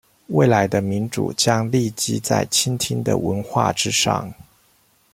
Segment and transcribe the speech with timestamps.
[0.29, 4.33] 未來的民主將立基在傾聽的文化之上